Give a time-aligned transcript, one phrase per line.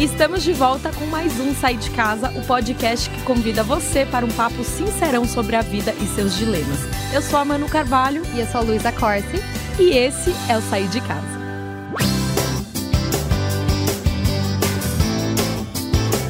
[0.00, 4.24] Estamos de volta com mais um Sai de Casa, o podcast que convida você para
[4.24, 6.78] um papo sincerão sobre a vida e seus dilemas.
[7.12, 9.36] Eu sou a Manu Carvalho E eu sou a Luísa Corsi.
[9.78, 11.38] e esse é o Sair de Casa.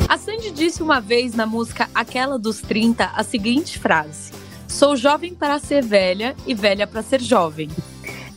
[0.08, 4.32] A Sandy disse uma vez na música Aquela dos 30 a seguinte frase:
[4.66, 7.68] Sou jovem para ser velha e velha para ser jovem.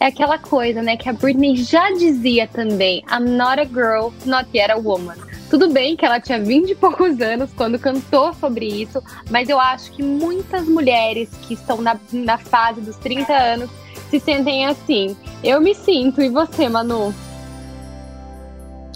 [0.04, 4.50] É aquela coisa, né, que a Britney já dizia também: I'm not a girl, not
[4.54, 5.16] yet a woman.
[5.50, 9.02] Tudo bem que ela tinha 20 e poucos anos quando cantou sobre isso,
[9.32, 13.70] mas eu acho que muitas mulheres que estão na, na fase dos 30 anos
[14.10, 15.16] se sentem assim.
[15.42, 17.16] Eu me sinto, e você, Manu?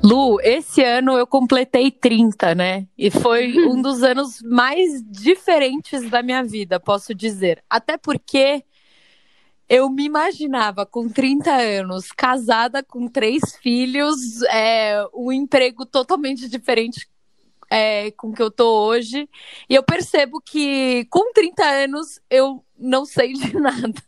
[0.04, 2.86] Lu, esse ano eu completei 30, né?
[2.98, 7.64] E foi um dos anos mais diferentes da minha vida, posso dizer.
[7.70, 8.64] Até porque
[9.70, 17.08] eu me imaginava com 30 anos, casada com três filhos, é, um emprego totalmente diferente
[17.70, 19.30] é, com o que eu tô hoje.
[19.70, 24.02] E eu percebo que com 30 anos eu não sei de nada.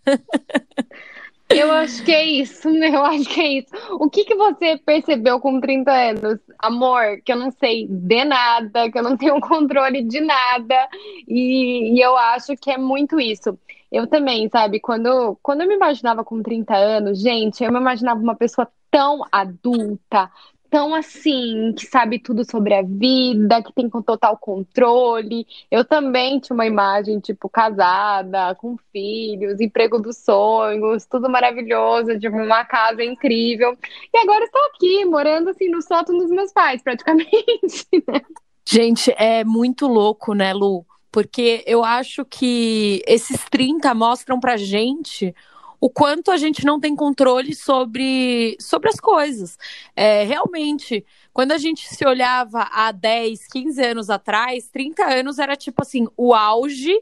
[1.51, 2.89] Eu acho que é isso, né?
[2.89, 3.69] Eu acho que é isso.
[3.93, 6.39] O que, que você percebeu com 30 anos?
[6.59, 10.87] Amor, que eu não sei de nada, que eu não tenho controle de nada.
[11.27, 13.57] E, e eu acho que é muito isso.
[13.91, 14.79] Eu também, sabe?
[14.79, 19.21] Quando, quando eu me imaginava com 30 anos, gente, eu me imaginava uma pessoa tão
[19.31, 20.29] adulta,
[20.69, 25.45] tão assim, que sabe tudo sobre a vida, que tem com total controle.
[25.69, 32.37] Eu também tinha uma imagem, tipo, casada, com filhos, emprego dos sonhos, tudo maravilhoso, tipo,
[32.37, 33.77] uma casa incrível.
[34.13, 37.87] E agora estou aqui, morando assim no sótão dos meus pais, praticamente.
[38.07, 38.21] né?
[38.67, 40.85] Gente, é muito louco, né, Lu?
[41.11, 45.33] Porque eu acho que esses 30 mostram pra gente
[45.79, 49.57] o quanto a gente não tem controle sobre, sobre as coisas.
[49.95, 55.55] É, realmente, quando a gente se olhava há 10, 15 anos atrás, 30 anos era
[55.55, 56.93] tipo assim, o auge,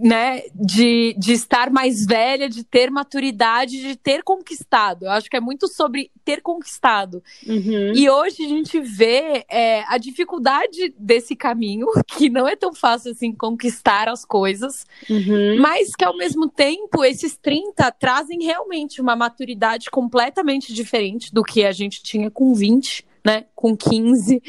[0.00, 5.04] né, de, de estar mais velha, de ter maturidade, de ter conquistado.
[5.04, 7.22] Eu acho que é muito sobre ter conquistado.
[7.46, 7.92] Uhum.
[7.94, 13.12] E hoje a gente vê é, a dificuldade desse caminho, que não é tão fácil
[13.12, 15.58] assim conquistar as coisas, Uhum.
[15.60, 21.64] mas que ao mesmo tempo esses 30 trazem realmente uma maturidade completamente diferente do que
[21.64, 23.09] a gente tinha com 20.
[23.24, 24.42] Né, com 15,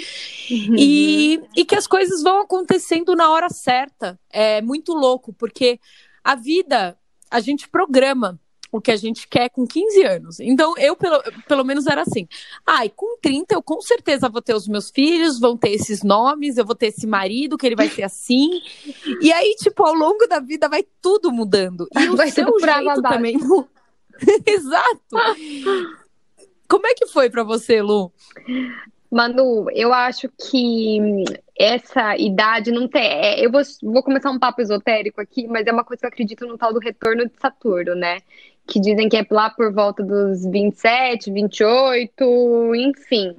[0.50, 0.76] Uhum.
[0.78, 4.18] e, e que as coisas vão acontecendo na hora certa.
[4.30, 5.78] É muito louco, porque
[6.24, 6.98] a vida,
[7.30, 8.40] a gente programa
[8.72, 10.40] o que a gente quer com 15 anos.
[10.40, 12.26] Então, eu, pelo, pelo menos, era assim.
[12.66, 16.58] Ai, com 30, eu com certeza vou ter os meus filhos, vão ter esses nomes,
[16.58, 18.62] eu vou ter esse marido, que ele vai ser assim.
[19.20, 21.86] E aí, tipo, ao longo da vida vai tudo mudando.
[22.00, 23.38] E o Vai seu por água jeito também.
[24.46, 25.18] Exato.
[26.72, 28.14] Como é que foi pra você, Lu?
[29.12, 31.26] Manu, eu acho que
[31.60, 33.04] essa idade não tem.
[33.04, 36.10] é, eu vou, vou começar um papo esotérico aqui, mas é uma coisa que eu
[36.10, 38.20] acredito no tal do retorno de Saturno, né?
[38.66, 43.36] Que dizem que é lá por volta dos 27, 28, enfim.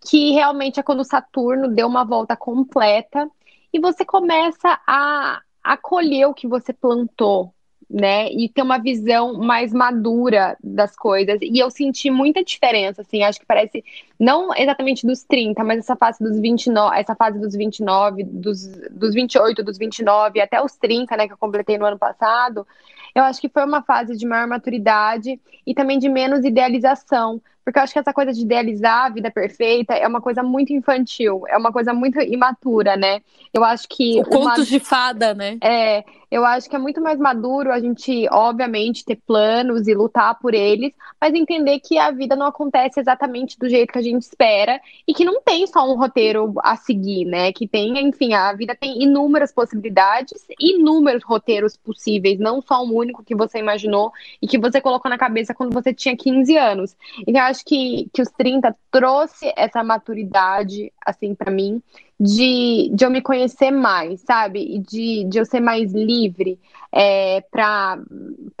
[0.00, 3.28] Que realmente é quando Saturno deu uma volta completa
[3.72, 7.52] e você começa a, a colher o que você plantou,
[7.92, 8.32] né?
[8.32, 11.38] E ter uma visão mais madura das coisas.
[11.42, 13.84] E eu senti muita diferença, assim, acho que parece
[14.18, 19.12] não exatamente dos 30, mas essa fase dos 29, essa fase dos 29, dos, dos
[19.12, 22.66] 28, dos 29 até os 30, né, que eu completei no ano passado,
[23.14, 27.78] eu acho que foi uma fase de maior maturidade e também de menos idealização, Porque
[27.78, 31.44] eu acho que essa coisa de idealizar a vida perfeita é uma coisa muito infantil,
[31.48, 33.20] é uma coisa muito imatura, né?
[33.52, 34.20] Eu acho que.
[34.20, 35.58] O contos de fada, né?
[35.62, 40.38] É, eu acho que é muito mais maduro a gente, obviamente, ter planos e lutar
[40.38, 44.22] por eles, mas entender que a vida não acontece exatamente do jeito que a gente
[44.22, 47.52] espera e que não tem só um roteiro a seguir, né?
[47.52, 53.22] Que tem, enfim, a vida tem inúmeras possibilidades, inúmeros roteiros possíveis, não só um único
[53.22, 54.10] que você imaginou
[54.40, 56.96] e que você colocou na cabeça quando você tinha 15 anos.
[57.26, 61.80] Então, acho que, que os 30 trouxe essa maturidade, assim, para mim
[62.18, 64.60] de, de eu me conhecer mais, sabe?
[64.60, 66.58] E de, de eu ser mais livre
[66.94, 67.98] é, para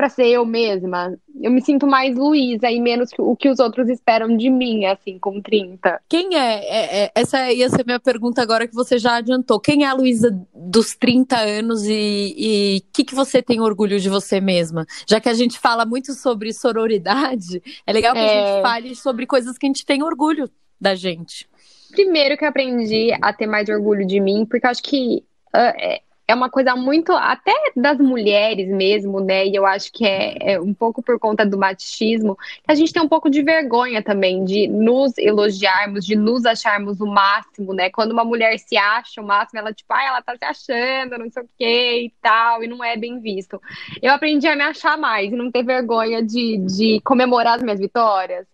[0.08, 1.16] ser eu mesma.
[1.40, 5.18] Eu me sinto mais Luísa e menos o que os outros esperam de mim, assim,
[5.18, 6.00] com 30.
[6.08, 7.12] Quem é, é, é?
[7.14, 9.60] Essa ia ser minha pergunta agora que você já adiantou.
[9.60, 14.08] Quem é a Luísa dos 30 anos e o que, que você tem orgulho de
[14.08, 14.86] você mesma?
[15.06, 18.62] Já que a gente fala muito sobre sororidade, é legal que a gente É.
[18.62, 20.48] fale sobre coisas que a gente tem orgulho
[20.80, 21.48] da gente.
[21.92, 25.74] Primeiro que eu aprendi a ter mais orgulho de mim, porque eu acho que ah,
[25.78, 29.46] é, uma coisa muito, até das mulheres mesmo, né?
[29.46, 32.92] E eu acho que é, é um pouco por conta do machismo, que a gente
[32.92, 37.90] tem um pouco de vergonha também de nos elogiarmos, de nos acharmos o máximo, né?
[37.90, 41.30] Quando uma mulher se acha o máximo, ela tipo, ah, ela tá se achando, não
[41.30, 43.60] sei o que e tal, e não é bem visto.
[44.00, 47.78] Eu aprendi a me achar mais e não ter vergonha de, de comemorar as minhas
[47.78, 48.46] vitórias,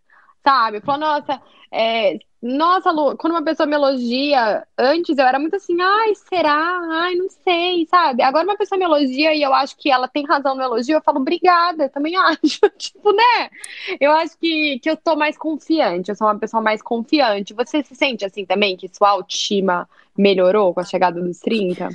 [0.49, 0.81] sabe?
[0.81, 5.77] Falou, nossa, é, nossa, Lu, quando uma pessoa me elogia, antes eu era muito assim,
[5.79, 6.81] ai, será?
[6.91, 8.23] Ai, não sei, sabe?
[8.23, 11.03] Agora uma pessoa me elogia e eu acho que ela tem razão no elogio, eu
[11.03, 12.61] falo, obrigada, eu também acho.
[12.79, 13.51] Tipo, né?
[14.01, 17.53] Eu acho que, que eu tô mais confiante, eu sou uma pessoa mais confiante.
[17.53, 19.87] Você se sente assim também, que sua autoestima
[20.17, 21.91] melhorou com a chegada dos 30?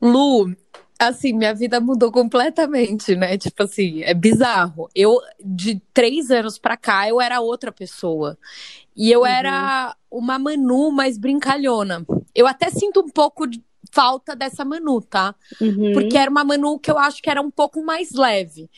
[0.00, 0.54] Lu,
[0.98, 3.36] assim, minha vida mudou completamente, né?
[3.36, 4.88] Tipo assim, é bizarro.
[4.94, 8.38] Eu, de três anos pra cá, eu era outra pessoa.
[8.96, 12.04] E eu era uma Manu mais brincalhona.
[12.34, 13.62] Eu até sinto um pouco de
[13.92, 15.34] falta dessa Manu, tá?
[15.60, 15.92] Uhum.
[15.92, 18.70] Porque era uma Manu que eu acho que era um pouco mais leve.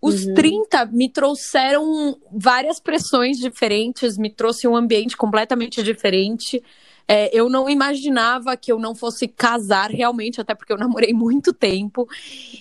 [0.00, 0.34] Os Uhum.
[0.34, 6.62] 30 me trouxeram várias pressões diferentes, me trouxe um ambiente completamente diferente.
[7.06, 11.52] É, eu não imaginava que eu não fosse casar realmente, até porque eu namorei muito
[11.52, 12.08] tempo.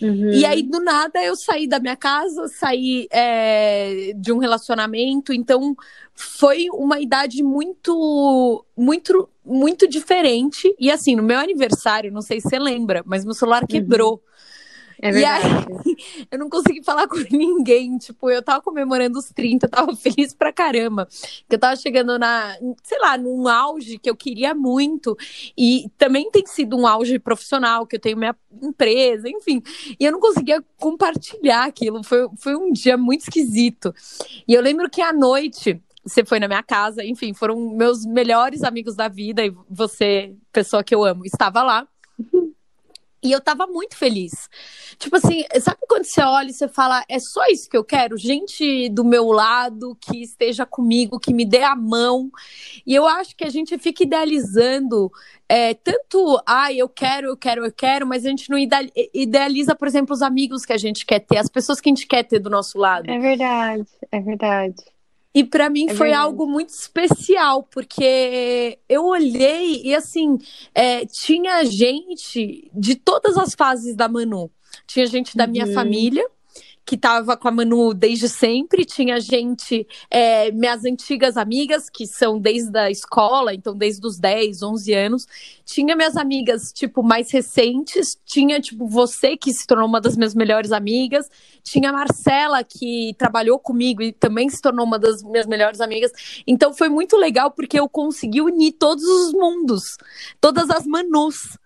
[0.01, 0.31] Uhum.
[0.31, 5.31] E aí, do nada, eu saí da minha casa, saí é, de um relacionamento.
[5.31, 5.75] Então,
[6.13, 10.74] foi uma idade muito, muito, muito diferente.
[10.80, 14.22] E assim, no meu aniversário, não sei se você lembra, mas meu celular quebrou.
[15.01, 15.66] É E aí, verdade.
[16.31, 17.98] eu não consegui falar com ninguém.
[17.98, 21.07] Tipo, eu tava comemorando os 30, eu tava feliz pra caramba.
[21.48, 25.18] Que eu tava chegando na, sei lá, num auge que eu queria muito.
[25.57, 29.62] E também tem sido um auge profissional, que eu tenho minha empresa, enfim.
[30.00, 32.04] E eu não conseguia compartilhar aquilo.
[32.04, 33.94] Foi, foi um dia muito esquisito.
[34.48, 35.81] E eu lembro que à noite.
[36.06, 40.84] Você foi na minha casa, enfim, foram meus melhores amigos da vida, e você, pessoa
[40.84, 41.88] que eu amo, estava lá.
[43.23, 44.49] E eu tava muito feliz.
[44.97, 48.17] Tipo assim, sabe quando você olha e você fala, é só isso que eu quero?
[48.17, 52.29] Gente do meu lado, que esteja comigo, que me dê a mão.
[52.85, 55.11] E eu acho que a gente fica idealizando
[55.47, 59.87] é, tanto, ah, eu quero, eu quero, eu quero, mas a gente não idealiza, por
[59.87, 62.39] exemplo, os amigos que a gente quer ter, as pessoas que a gente quer ter
[62.39, 63.09] do nosso lado.
[63.09, 64.75] É verdade, é verdade.
[65.35, 66.25] E pra mim É foi verdade.
[66.27, 70.38] algo muito especial, porque eu olhei e assim,
[70.75, 74.51] é, tinha gente de todas as fases da Manu.
[74.85, 75.74] Tinha gente da minha Uhum.
[75.74, 76.25] família,
[76.85, 82.40] que tava com a Manu desde sempre, tinha gente, é, minhas antigas amigas, que são
[82.40, 85.28] desde a escola, então desde os 10, 11 anos.
[85.66, 90.35] Tinha minhas amigas, tipo, mais recentes, tinha, tipo, você, que se tornou uma das minhas
[90.35, 91.30] melhores amigas,
[91.63, 96.11] tinha a Marcela, que trabalhou comigo e também se tornou uma das minhas melhores amigas.
[96.45, 99.97] Então foi muito legal porque eu consegui unir todos os mundos,
[100.42, 101.57] todas as Manus.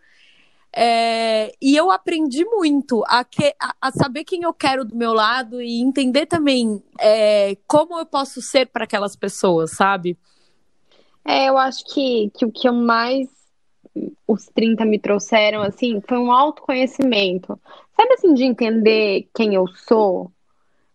[0.80, 5.12] É, e eu aprendi muito a, que- a- a saber quem eu quero do meu
[5.12, 10.16] lado e entender também é, como eu posso ser para aquelas pessoas, sabe?
[11.26, 13.28] É, eu acho que, que o que eu mais
[14.28, 17.60] os 30 me trouxeram, assim, foi um autoconhecimento.
[17.96, 20.32] Sabe, assim, de entender quem eu sou,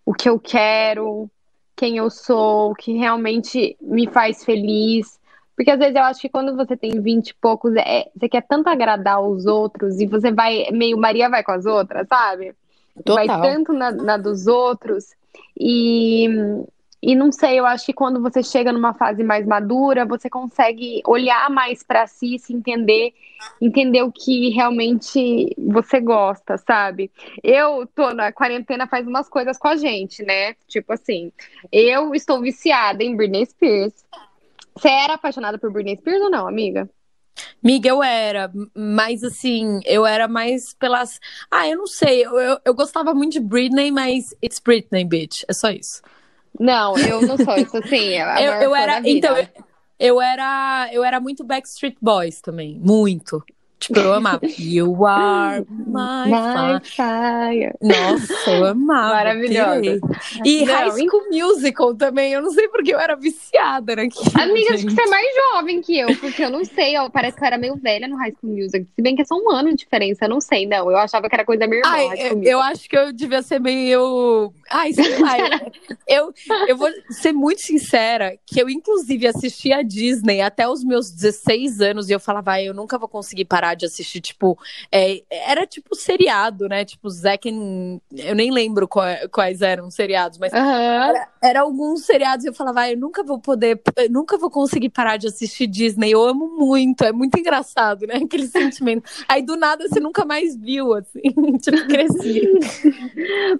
[0.06, 1.28] o que eu quero,
[1.74, 5.18] quem eu sou, o que realmente me faz feliz.
[5.56, 8.42] Porque às vezes eu acho que quando você tem 20 e poucos, é, você quer
[8.42, 12.54] tanto agradar os outros e você vai, meio Maria vai com as outras, sabe?
[13.06, 15.14] vai tanto na, na dos outros.
[15.58, 16.28] E,
[17.02, 21.02] E não sei, eu acho que quando você chega numa fase mais madura, você consegue
[21.04, 23.12] olhar mais para si, se entender,
[23.60, 27.10] entender o que realmente você gosta, sabe?
[27.42, 30.54] Eu tô na quarentena faz umas coisas com a gente, né?
[30.68, 31.32] Tipo assim,
[31.72, 34.04] eu estou viciada em Britney Spears.
[34.76, 36.88] Você era apaixonada por Britney Spears ou não, amiga?
[37.62, 41.18] Miga, eu era, mas assim, eu era mais pelas.
[41.50, 45.42] Ah, eu não sei, eu, eu, eu gostava muito de Britney, mas it's Britney, bitch.
[45.48, 46.02] É só isso.
[46.58, 48.14] Não, eu não sou isso, assim.
[48.42, 49.46] eu, eu era, então, eu,
[49.98, 53.42] eu, era, eu era muito Backstreet Boys também, muito.
[53.82, 54.40] Tipo, eu amava.
[54.58, 57.74] You are my, my fire.
[57.80, 59.14] Nossa, eu amava.
[59.14, 60.00] Maravilhosa.
[60.44, 62.32] E não, High School Musical também.
[62.32, 64.24] Eu não sei porque eu era viciada naquilo.
[64.40, 66.96] Amiga, acho que você é mais jovem que eu, porque eu não sei.
[66.96, 68.86] Ó, parece que eu era meio velha no High School Music.
[68.94, 70.88] Se bem que é só um ano de diferença, eu não sei, não.
[70.88, 71.90] Eu achava que era coisa da minha irmã.
[71.92, 74.52] Ai, eu, eu, acho que eu devia ser meio.
[74.70, 75.36] Ai, sei lá.
[76.06, 76.32] eu,
[76.68, 81.80] eu vou ser muito sincera que eu, inclusive, assisti a Disney até os meus 16
[81.80, 84.58] anos e eu falava, ah, eu nunca vou conseguir parar de assistir, tipo,
[84.90, 86.84] é, era tipo seriado, né?
[86.84, 87.48] Tipo, Zack.
[88.16, 90.58] Eu nem lembro quais, quais eram os seriados, mas uhum.
[90.58, 94.90] era, era, alguns seriados e eu falava, ah, eu nunca vou poder, nunca vou conseguir
[94.90, 96.10] parar de assistir Disney.
[96.10, 98.16] Eu amo muito, é muito engraçado, né?
[98.24, 99.08] Aquele sentimento.
[99.28, 101.20] Aí do nada você nunca mais viu, assim,
[101.60, 102.42] tipo, cresci.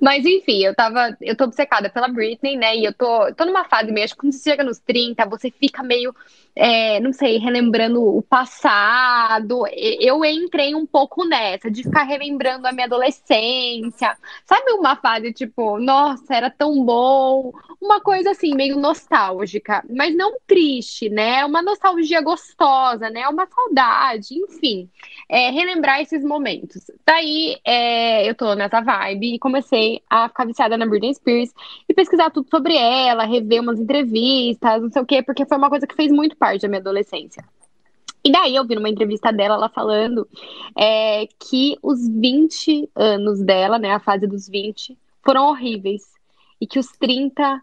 [0.00, 2.76] mas enfim, eu tava, eu tô obcecada pela Britney, né?
[2.76, 5.50] E eu tô, tô numa fase meio, acho que quando você chega nos 30, você
[5.50, 6.14] fica meio
[6.54, 9.66] é, não sei, relembrando o passado.
[10.04, 14.16] Eu entrei um pouco nessa, de ficar relembrando a minha adolescência.
[14.44, 17.52] Sabe uma fase tipo, nossa, era tão bom?
[17.80, 21.44] Uma coisa assim, meio nostálgica, mas não triste, né?
[21.44, 23.28] Uma nostalgia gostosa, né?
[23.28, 24.90] Uma saudade, enfim.
[25.28, 26.82] É, relembrar esses momentos.
[27.06, 31.52] Daí, é, eu tô nessa vibe e comecei a ficar viciada na Britney Spears
[31.88, 35.70] e pesquisar tudo sobre ela, rever umas entrevistas, não sei o quê, porque foi uma
[35.70, 37.44] coisa que fez muito parte da minha adolescência.
[38.24, 40.28] E daí eu vi numa entrevista dela, ela falando
[40.76, 46.02] é, que os 20 anos dela, né, a fase dos 20, foram horríveis.
[46.60, 47.60] E que os 30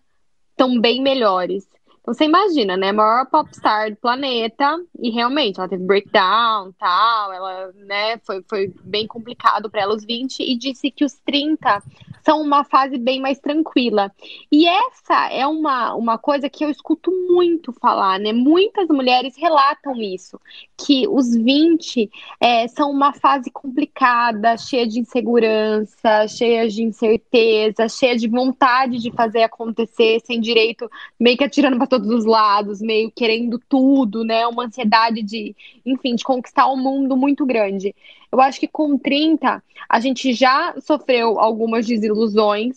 [0.51, 1.65] estão bem melhores.
[2.01, 2.91] Então você imagina, né?
[2.91, 9.05] Maior popstar do planeta, e realmente ela teve breakdown tal, ela, né, foi, foi bem
[9.05, 11.83] complicado para ela os 20, e disse que os 30
[12.29, 14.11] são uma fase bem mais tranquila.
[14.51, 18.31] E essa é uma, uma coisa que eu escuto muito falar, né?
[18.31, 20.39] Muitas mulheres relatam isso,
[20.77, 22.07] que os 20
[22.39, 29.11] é, são uma fase complicada, cheia de insegurança, cheia de incerteza, cheia de vontade de
[29.11, 30.87] fazer acontecer, sem direito,
[31.19, 34.45] meio que atirando para todos os lados, meio querendo tudo, né?
[34.45, 37.95] Uma ansiedade de, enfim, de conquistar o um mundo muito grande.
[38.31, 42.18] Eu acho que com 30 a gente já sofreu algumas desilusões,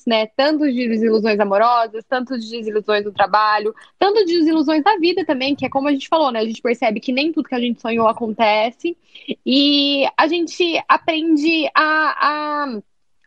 [0.06, 0.26] né?
[0.26, 5.54] Tanto de desilusões amorosas, tanto de desilusões no trabalho, tanto de desilusões da vida também,
[5.54, 6.40] que é como a gente falou, né?
[6.40, 8.96] A gente percebe que nem tudo que a gente sonhou acontece
[9.44, 12.80] e a gente aprende a, a,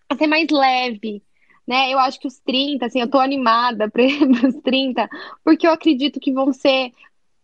[0.09, 1.21] a ser mais leve,
[1.67, 1.91] né?
[1.91, 4.03] Eu acho que os 30, assim, eu tô animada para
[4.47, 5.09] os 30,
[5.43, 6.91] porque eu acredito que vão ser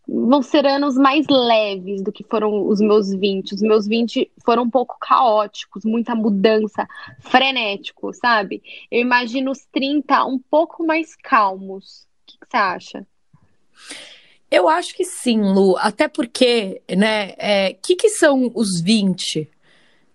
[0.06, 3.54] vão ser anos mais leves do que foram os meus 20.
[3.54, 6.86] Os meus 20 foram um pouco caóticos, muita mudança,
[7.20, 8.62] frenético, sabe?
[8.90, 12.02] Eu imagino os 30 um pouco mais calmos.
[12.02, 13.06] O que, você acha?
[14.50, 15.76] Eu acho que sim, Lu.
[15.78, 19.48] Até porque, né, o é, que, que são os 20?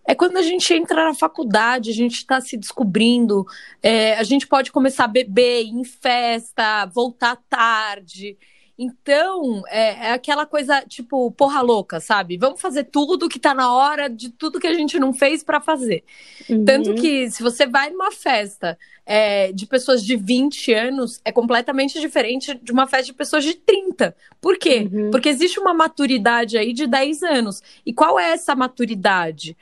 [0.06, 3.46] É quando a gente entra na faculdade, a gente está se descobrindo,
[3.84, 8.38] é, a gente pode começar a beber, ir em festa, voltar tarde.
[8.79, 12.38] Então, é, é, aquela coisa, tipo, porra louca, sabe?
[12.38, 15.60] Vamos fazer tudo que tá na hora de tudo que a gente não fez para
[15.60, 16.03] fazer.
[16.48, 16.63] Uhum.
[16.63, 22.00] Tanto que, se você vai numa festa é, de pessoas de 20 anos, é completamente
[22.00, 24.15] diferente de uma festa de pessoas de 30.
[24.39, 24.88] Por quê?
[24.91, 25.10] Uhum.
[25.10, 27.63] Porque existe uma maturidade aí de 10 anos.
[27.84, 29.57] E qual é essa maturidade?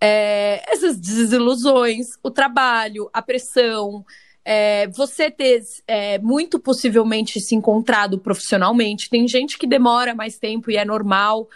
[0.00, 4.04] É, essas desilusões, o trabalho, a pressão,
[4.44, 9.10] é, você ter é, muito possivelmente se encontrado profissionalmente.
[9.10, 11.48] Tem gente que demora mais tempo e é normal,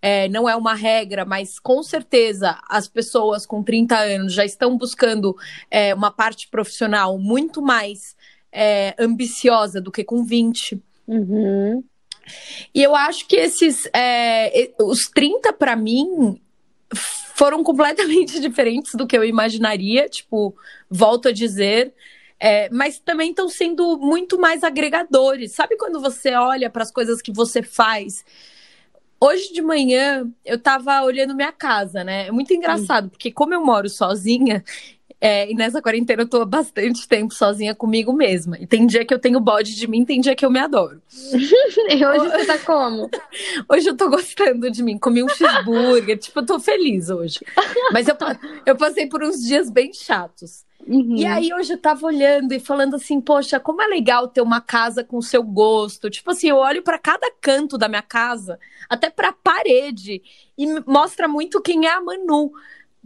[0.00, 4.76] é, não é uma regra, mas com certeza as pessoas com 30 anos já estão
[4.76, 5.36] buscando
[5.70, 8.16] é, uma parte profissional muito mais
[8.52, 10.82] é, ambiciosa do que com 20.
[11.06, 11.84] Uhum.
[12.74, 13.88] E eu acho que esses.
[13.94, 16.40] É, os 30, para mim,
[17.34, 20.08] foram completamente diferentes do que eu imaginaria.
[20.08, 20.54] Tipo,
[20.90, 21.92] volto a dizer.
[22.44, 25.52] É, mas também estão sendo muito mais agregadores.
[25.52, 28.24] Sabe quando você olha para as coisas que você faz?
[29.20, 32.26] Hoje de manhã eu estava olhando minha casa, né?
[32.26, 34.64] É muito engraçado, porque como eu moro sozinha,
[35.24, 38.58] É, e nessa quarentena eu tô há bastante tempo sozinha comigo mesma.
[38.58, 41.00] E tem dia que eu tenho bode de mim, tem dia que eu me adoro.
[41.96, 43.08] e hoje você tá como?
[43.70, 44.98] Hoje eu tô gostando de mim.
[44.98, 47.38] Comi um cheeseburger, tipo, eu tô feliz hoje.
[47.92, 48.16] Mas eu,
[48.66, 50.64] eu passei por uns dias bem chatos.
[50.86, 51.16] Uhum.
[51.16, 54.60] E aí hoje eu tava olhando e falando assim, poxa, como é legal ter uma
[54.60, 56.10] casa com o seu gosto.
[56.10, 58.58] Tipo assim, eu olho para cada canto da minha casa,
[58.88, 60.22] até para parede,
[60.56, 62.52] e mostra muito quem é a Manu.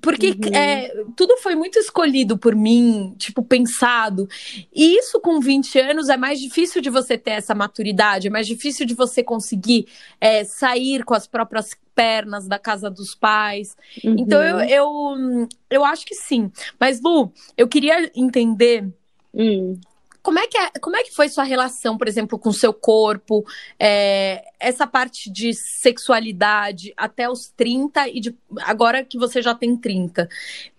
[0.01, 0.55] Porque uhum.
[0.55, 4.29] é, tudo foi muito escolhido por mim, tipo, pensado.
[4.75, 8.47] E isso com 20 anos é mais difícil de você ter essa maturidade, é mais
[8.47, 9.87] difícil de você conseguir
[10.21, 13.75] é, sair com as próprias pernas da casa dos pais.
[14.05, 14.17] Uhum.
[14.19, 16.53] Então eu, eu, eu acho que sim.
[16.79, 18.87] Mas, Lu, eu queria entender.
[19.35, 19.81] Hum.
[20.23, 22.75] Como é, que é, como é que foi sua relação, por exemplo, com o seu
[22.75, 23.47] corpo,
[23.79, 29.77] é, essa parte de sexualidade até os 30 e de, agora que você já tem
[29.77, 30.29] 30?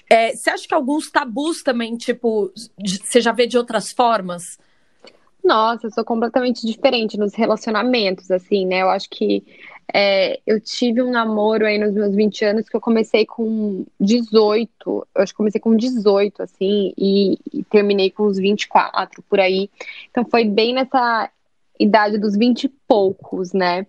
[0.10, 4.60] É, você acha que alguns tabus também, tipo, você já vê de outras formas?
[5.42, 8.82] Nossa, eu sou completamente diferente nos relacionamentos, assim, né?
[8.82, 9.46] Eu acho que
[9.94, 14.70] é, eu tive um namoro aí nos meus 20 anos que eu comecei com 18,
[14.86, 19.70] eu acho que comecei com 18, assim, e, e terminei com uns 24 por aí.
[20.10, 21.30] Então foi bem nessa
[21.80, 23.86] idade dos 20 e poucos, né?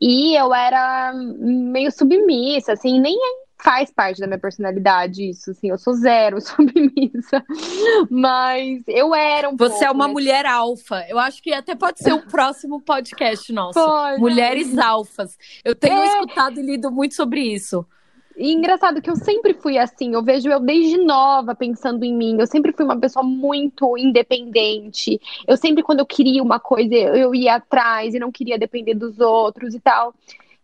[0.00, 3.16] E eu era meio submissa, assim, nem
[3.62, 7.44] faz parte da minha personalidade isso, assim, eu sou zero submissa,
[8.10, 10.12] mas eu era um Você pouco, é uma né?
[10.12, 14.20] mulher alfa, eu acho que até pode ser o um próximo podcast nosso, pode.
[14.20, 16.06] Mulheres alfas, eu tenho é...
[16.06, 17.86] escutado e lido muito sobre isso.
[18.34, 22.38] E engraçado que eu sempre fui assim, eu vejo eu desde nova pensando em mim,
[22.40, 27.34] eu sempre fui uma pessoa muito independente, eu sempre quando eu queria uma coisa eu
[27.34, 30.14] ia atrás e não queria depender dos outros e tal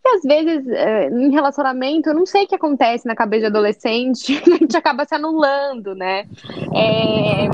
[0.06, 4.40] às vezes, é, em relacionamento, eu não sei o que acontece na cabeça de adolescente,
[4.46, 6.26] a gente acaba se anulando, né?
[6.74, 7.48] É,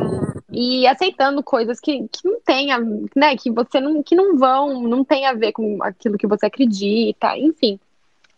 [0.53, 2.69] e aceitando coisas que, que não tem,
[3.17, 3.37] né?
[3.37, 7.37] Que você não, que não vão, não tem a ver com aquilo que você acredita,
[7.37, 7.79] enfim.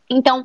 [0.08, 0.44] Então,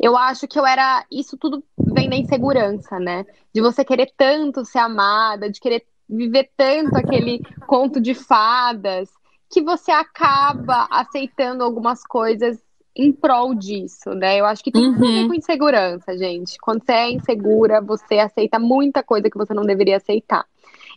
[0.00, 1.04] eu acho que eu era.
[1.10, 3.26] Isso tudo vem da insegurança, né?
[3.54, 9.10] De você querer tanto ser amada, de querer viver tanto aquele conto de fadas,
[9.50, 12.58] que você acaba aceitando algumas coisas
[12.94, 14.38] em prol disso, né?
[14.38, 14.94] Eu acho que tem uhum.
[14.94, 16.58] tudo a ver com insegurança, gente.
[16.58, 20.44] Quando você é insegura, você aceita muita coisa que você não deveria aceitar.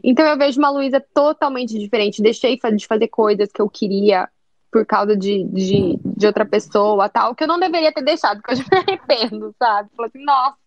[0.03, 2.21] Então eu vejo uma Luísa totalmente diferente.
[2.21, 4.29] Deixei de fazer coisas que eu queria
[4.75, 8.51] por causa de, de, de, outra pessoa, tal, que eu não deveria ter deixado, porque
[8.51, 9.89] eu já me arrependo, sabe?
[9.95, 10.57] Falei assim, nossa,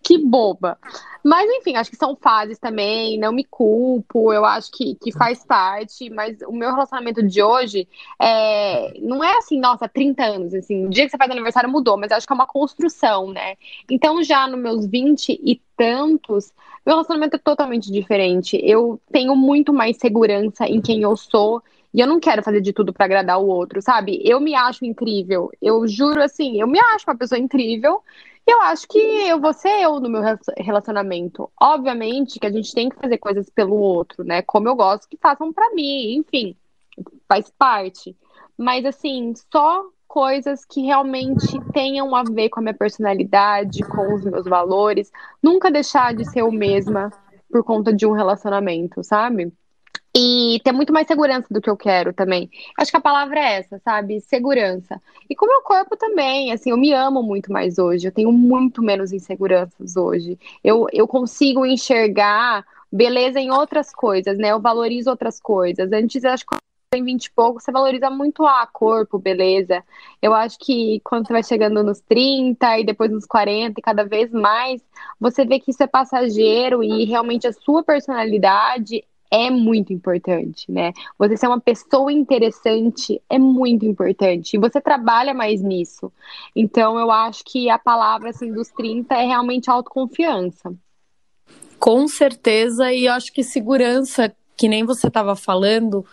[0.00, 0.78] que boba.
[1.24, 5.44] Mas, enfim, acho que são fases também, não me culpo, eu acho que, que faz
[5.44, 10.86] parte, mas o meu relacionamento de hoje é, não é assim, nossa, 30 anos, assim,
[10.86, 13.56] o dia que você faz aniversário mudou, mas acho que é uma construção, né?
[13.90, 16.52] Então, já nos meus 20 e tantos,
[16.86, 18.56] meu relacionamento é totalmente diferente.
[18.62, 21.60] Eu tenho muito mais segurança em quem eu sou
[21.94, 24.20] e eu não quero fazer de tudo para agradar o outro, sabe?
[24.24, 25.50] Eu me acho incrível.
[25.60, 28.02] Eu juro assim, eu me acho uma pessoa incrível.
[28.46, 30.22] E eu acho que eu vou ser eu no meu
[30.56, 31.50] relacionamento.
[31.60, 34.42] Obviamente que a gente tem que fazer coisas pelo outro, né?
[34.42, 36.56] Como eu gosto que façam para mim, enfim,
[37.28, 38.16] faz parte.
[38.56, 44.24] Mas assim, só coisas que realmente tenham a ver com a minha personalidade, com os
[44.24, 45.10] meus valores.
[45.42, 47.10] Nunca deixar de ser eu mesma
[47.50, 49.52] por conta de um relacionamento, sabe?
[50.14, 52.50] E ter muito mais segurança do que eu quero também.
[52.78, 54.20] Acho que a palavra é essa, sabe?
[54.20, 55.00] Segurança.
[55.28, 58.08] E com o meu corpo também, assim, eu me amo muito mais hoje.
[58.08, 60.38] Eu tenho muito menos inseguranças hoje.
[60.62, 64.48] Eu, eu consigo enxergar beleza em outras coisas, né?
[64.48, 65.90] Eu valorizo outras coisas.
[65.90, 66.56] Antes, acho que
[66.92, 69.82] tem 20 e pouco, você valoriza muito a corpo, beleza.
[70.20, 74.04] Eu acho que quando você vai chegando nos 30 e depois nos 40 e cada
[74.04, 74.84] vez mais,
[75.18, 80.92] você vê que isso é passageiro e realmente a sua personalidade é muito importante, né?
[81.18, 84.54] Você ser uma pessoa interessante é muito importante.
[84.54, 86.12] E você trabalha mais nisso.
[86.54, 90.74] Então, eu acho que a palavra assim, dos 30 é realmente autoconfiança.
[91.78, 96.04] Com certeza, e eu acho que segurança, que nem você estava falando,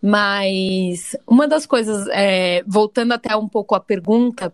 [0.00, 4.52] mas uma das coisas, é, voltando até um pouco à pergunta,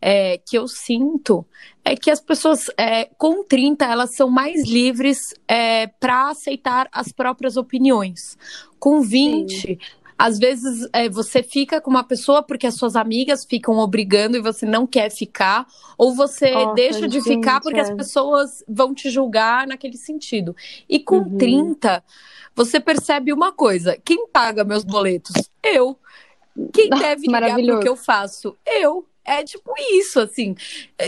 [0.00, 1.44] é, que eu sinto
[1.84, 7.10] é que as pessoas é, com 30 elas são mais livres é, para aceitar as
[7.10, 8.36] próprias opiniões.
[8.78, 9.78] Com 20, Sim.
[10.16, 14.42] às vezes é, você fica com uma pessoa porque as suas amigas ficam obrigando e
[14.42, 17.94] você não quer ficar, ou você Nossa, deixa de gente, ficar porque as é.
[17.94, 20.54] pessoas vão te julgar naquele sentido.
[20.88, 21.38] E com uhum.
[21.38, 22.04] 30,
[22.54, 25.34] você percebe uma coisa: quem paga meus boletos?
[25.62, 25.98] Eu.
[26.72, 28.56] Quem deve ligar pro que eu faço?
[28.66, 30.54] Eu é tipo isso, assim.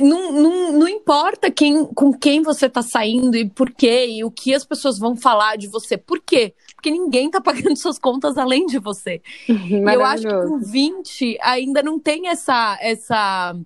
[0.02, 4.30] Não, não, não importa quem, com quem você tá saindo e por quê, e o
[4.30, 5.96] que as pessoas vão falar de você.
[5.96, 6.54] Por quê?
[6.74, 9.20] Porque ninguém tá pagando suas contas além de você.
[9.48, 12.78] E eu acho que com 20 ainda não tem essa.
[12.80, 13.56] essa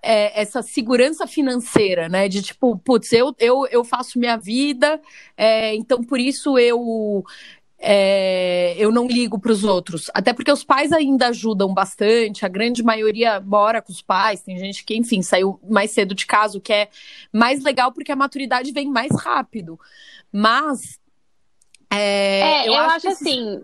[0.00, 2.28] é, essa segurança financeira, né?
[2.28, 5.00] De tipo, putz, eu, eu, eu faço minha vida,
[5.36, 7.24] é, então por isso eu.
[7.80, 10.10] É, eu não ligo para os outros.
[10.12, 14.58] Até porque os pais ainda ajudam bastante, a grande maioria mora com os pais, tem
[14.58, 16.88] gente que, enfim, saiu mais cedo de casa, o que é
[17.32, 19.78] mais legal porque a maturidade vem mais rápido.
[20.32, 20.98] Mas.
[21.90, 23.62] É, eu, eu, acho, acho assim.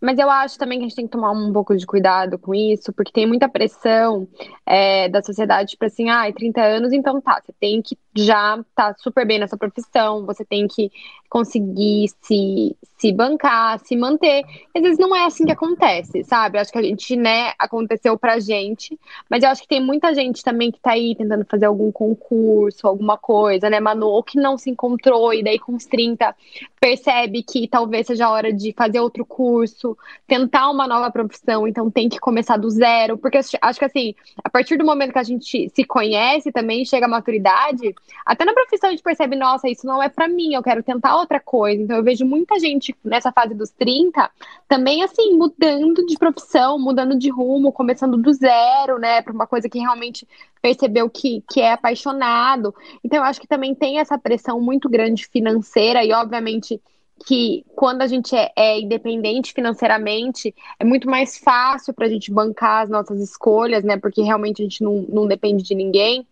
[0.00, 2.54] Mas eu acho também que a gente tem que tomar um pouco de cuidado com
[2.54, 4.26] isso, porque tem muita pressão
[4.64, 8.94] é, da sociedade, tipo assim, ah, 30 anos, então tá, você tem que já tá
[8.98, 10.90] super bem nessa profissão, você tem que
[11.30, 14.42] conseguir se, se bancar, se manter.
[14.74, 16.58] Às vezes não é assim que acontece, sabe?
[16.58, 18.98] Acho que a gente, né, aconteceu pra gente,
[19.30, 22.86] mas eu acho que tem muita gente também que tá aí tentando fazer algum concurso,
[22.86, 26.34] alguma coisa, né, Manu, ou que não se encontrou e daí com os 30
[26.80, 29.96] percebe que talvez seja a hora de fazer outro curso,
[30.26, 34.50] tentar uma nova profissão, então tem que começar do zero, porque acho que assim, a
[34.50, 37.94] partir do momento que a gente se conhece também, chega à maturidade,
[38.24, 41.16] até na profissão a gente percebe, nossa, isso não é para mim, eu quero tentar
[41.16, 41.82] outra coisa.
[41.82, 44.30] Então eu vejo muita gente nessa fase dos 30
[44.68, 49.68] também assim, mudando de profissão, mudando de rumo, começando do zero, né, para uma coisa
[49.68, 50.26] que realmente
[50.62, 52.74] percebeu que, que é apaixonado.
[53.02, 56.80] Então eu acho que também tem essa pressão muito grande financeira e obviamente
[57.26, 62.32] que quando a gente é, é, independente financeiramente, é muito mais fácil para a gente
[62.32, 63.96] bancar as nossas escolhas, né?
[63.96, 66.26] Porque realmente a gente não, não depende de ninguém.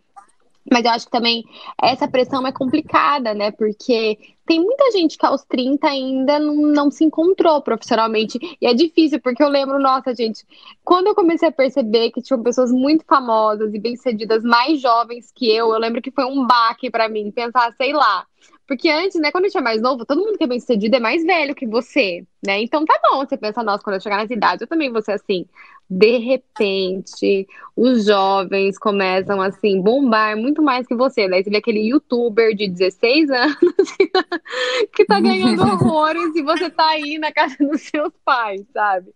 [0.70, 1.44] Mas eu acho que também
[1.82, 3.50] essa pressão é complicada, né?
[3.50, 8.38] Porque tem muita gente que aos 30 ainda não, não, se encontrou profissionalmente.
[8.60, 10.44] E é difícil, porque eu lembro, nossa, gente,
[10.82, 15.50] quando eu comecei a perceber que tinham pessoas muito famosas e bem-sucedidas mais jovens que
[15.50, 18.26] eu, eu lembro que foi um baque para mim pensar, sei lá,
[18.68, 20.94] porque antes, né, quando a gente é mais novo, todo mundo que é bem sucedido
[20.94, 22.60] é mais velho que você, né?
[22.60, 25.12] Então tá bom, você pensa, nossa, quando eu chegar nessa idade, eu também vou ser
[25.12, 25.46] assim.
[25.88, 31.26] De repente, os jovens começam assim, bombar muito mais que você.
[31.26, 33.56] Daí você vê aquele youtuber de 16 anos
[34.94, 39.10] que tá ganhando horrores e você tá aí na casa dos seus pais, sabe?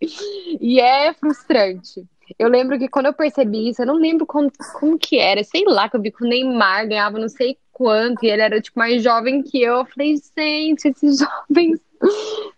[0.59, 2.03] E é frustrante.
[2.39, 5.63] Eu lembro que quando eu percebi isso, eu não lembro como, como que era, sei
[5.67, 8.79] lá, que eu vi que o Neymar ganhava não sei quanto, e ele era, tipo,
[8.79, 9.77] mais jovem que eu.
[9.77, 11.79] Eu falei, gente, esses jovens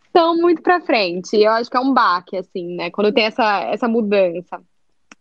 [0.05, 1.35] estão muito pra frente.
[1.37, 2.91] Eu acho que é um baque, assim, né?
[2.91, 4.61] Quando tem essa, essa mudança.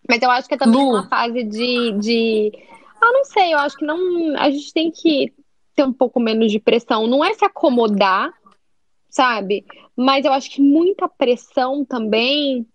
[0.09, 0.91] Mas eu acho que é também Lu.
[0.91, 2.53] uma fase de, de.
[3.01, 4.37] Ah, não sei, eu acho que não.
[4.37, 5.33] A gente tem que
[5.75, 7.07] ter um pouco menos de pressão.
[7.07, 8.33] Não é se acomodar,
[9.09, 9.65] sabe?
[9.97, 12.67] Mas eu acho que muita pressão também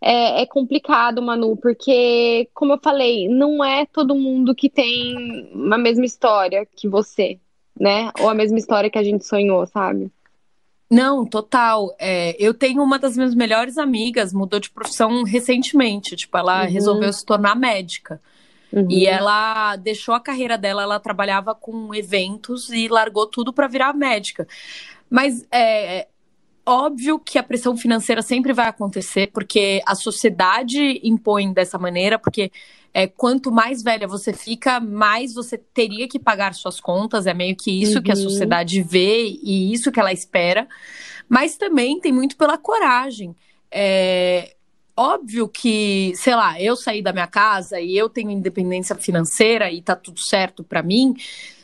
[0.00, 5.78] é, é, complicado, Manu, porque, como eu falei, não é todo mundo que tem a
[5.78, 7.38] mesma história que você,
[7.78, 8.10] né?
[8.20, 10.10] Ou a mesma história que a gente sonhou, sabe?
[10.90, 11.94] Não, total.
[11.98, 16.14] É, eu tenho uma das minhas melhores amigas, mudou de profissão recentemente.
[16.14, 16.70] Tipo, ela uhum.
[16.70, 18.20] resolveu se tornar médica.
[18.72, 18.86] Uhum.
[18.90, 23.94] E ela deixou a carreira dela, ela trabalhava com eventos e largou tudo para virar
[23.94, 24.46] médica.
[25.08, 26.06] Mas é,
[26.66, 32.50] óbvio que a pressão financeira sempre vai acontecer, porque a sociedade impõe dessa maneira, porque
[32.92, 37.26] é, quanto mais velha você fica, mais você teria que pagar suas contas.
[37.26, 38.02] É meio que isso uhum.
[38.02, 38.22] que a uhum.
[38.22, 40.66] sociedade vê e isso que ela espera.
[41.28, 43.36] Mas também tem muito pela coragem.
[43.70, 44.56] É,
[44.96, 49.82] óbvio que, sei lá, eu saí da minha casa e eu tenho independência financeira e
[49.82, 51.14] tá tudo certo para mim.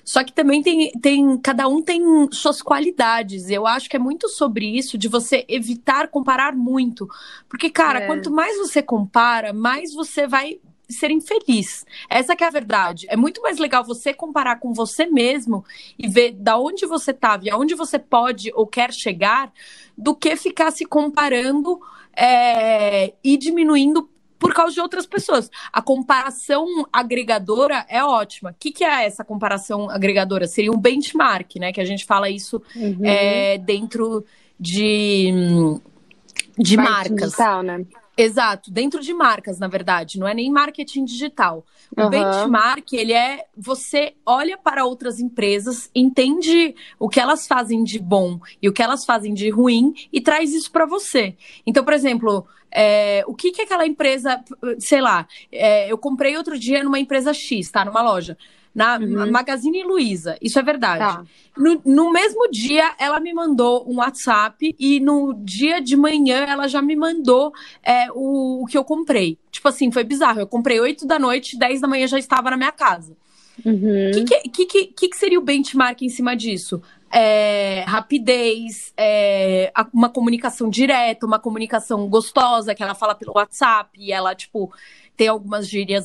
[0.04, 1.38] Só que também tem, tem.
[1.38, 3.48] Cada um tem suas qualidades.
[3.50, 7.08] Eu acho que é muito sobre isso, de você evitar comparar muito.
[7.48, 8.06] Porque, cara, é.
[8.06, 11.86] quanto mais você compara, mais você vai ser infeliz.
[12.08, 13.06] Essa que é a verdade.
[13.08, 15.64] É muito mais legal você comparar com você mesmo
[15.98, 19.52] e ver da onde você estava e aonde você pode ou quer chegar,
[19.96, 21.80] do que ficar se comparando
[22.14, 24.08] é, e diminuindo
[24.42, 25.48] por causa de outras pessoas.
[25.72, 28.50] A comparação agregadora é ótima.
[28.50, 30.48] O que, que é essa comparação agregadora?
[30.48, 31.72] Seria um benchmark, né?
[31.72, 32.98] Que a gente fala isso uhum.
[33.04, 34.24] é, dentro
[34.58, 35.30] de,
[36.58, 37.30] de marcas.
[37.30, 37.86] Digital, né?
[38.16, 41.64] Exato, dentro de marcas, na verdade, não é nem marketing digital.
[41.96, 42.10] O uhum.
[42.10, 48.38] benchmark, ele é você olha para outras empresas, entende o que elas fazem de bom
[48.60, 51.34] e o que elas fazem de ruim e traz isso para você.
[51.66, 54.42] Então, por exemplo, é, o que que aquela empresa,
[54.78, 57.84] sei lá, é, eu comprei outro dia numa empresa X, tá?
[57.84, 58.36] Numa loja.
[58.74, 60.98] Na Magazine Luiza, isso é verdade.
[61.00, 61.24] Tá.
[61.56, 66.66] No, no mesmo dia, ela me mandou um WhatsApp e no dia de manhã ela
[66.66, 69.38] já me mandou é, o, o que eu comprei.
[69.50, 70.40] Tipo assim, foi bizarro.
[70.40, 73.16] Eu comprei 8 da noite, 10 da manhã já estava na minha casa.
[73.64, 74.24] O Uhum.
[74.26, 76.80] que, que, que, que, seria o benchmark em cima disso?
[77.14, 84.10] É, rapidez, é, uma comunicação direta, uma comunicação gostosa, que ela fala pelo WhatsApp e
[84.10, 84.72] ela, tipo,
[85.16, 86.04] tem algumas gírias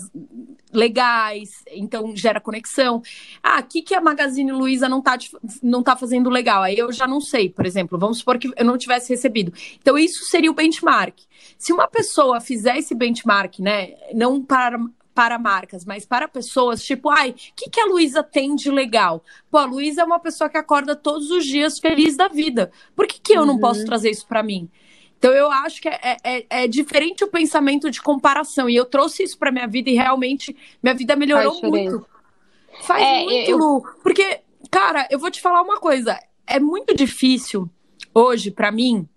[0.73, 3.01] legais, então gera conexão.
[3.41, 5.17] Ah, o que, que a Magazine Luiza não tá,
[5.63, 6.63] não tá fazendo legal?
[6.63, 9.53] Aí eu já não sei, por exemplo, vamos supor que eu não tivesse recebido.
[9.79, 11.17] Então, isso seria o benchmark.
[11.57, 14.77] Se uma pessoa fizer esse benchmark, né, não para,
[15.15, 19.23] para marcas, mas para pessoas, tipo, ai, o que, que a Luísa tem de legal?
[19.49, 22.71] Pô, a Luísa é uma pessoa que acorda todos os dias feliz da vida.
[22.95, 24.69] Por que, que eu não posso trazer isso para mim?
[25.17, 28.69] Então eu acho que é, é- é diferente o pensamento de comparação.
[28.69, 32.05] E eu trouxe isso para minha vida e realmente minha vida melhorou Faz muito.
[32.83, 33.83] Faz É, muito, eu- Lu.
[34.03, 36.19] Porque, cara, eu vou te falar uma coisa.
[36.45, 37.69] É muito difícil
[38.13, 39.07] hoje, para mim,